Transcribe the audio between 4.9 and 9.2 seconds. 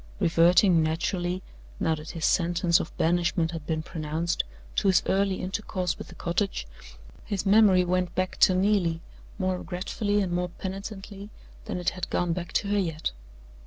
early intercourse with the cottage, his memory went back to Neelie,